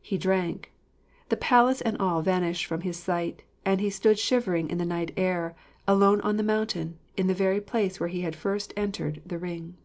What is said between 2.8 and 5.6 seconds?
his sight, and he stood shivering in the night air,